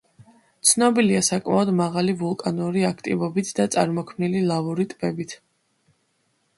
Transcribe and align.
ცნობილია 0.69 1.19
საკმაოდ 1.27 1.71
მაღალი 1.81 2.17
ვულკანური 2.23 2.87
აქტივობით 2.91 3.55
და 3.61 3.69
წარმოქმნილი 3.77 4.45
ლავური 4.51 4.91
ტბებით. 4.95 5.41